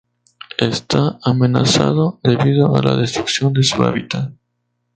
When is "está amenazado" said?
0.57-2.19